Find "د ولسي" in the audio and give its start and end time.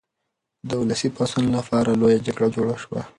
0.69-1.09